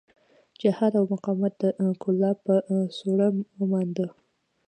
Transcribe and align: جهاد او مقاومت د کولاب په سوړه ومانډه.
جهاد 0.61 0.93
او 0.99 1.05
مقاومت 1.13 1.53
د 1.61 1.63
کولاب 2.03 2.37
په 2.47 2.53
سوړه 2.97 3.27
ومانډه. 3.59 4.07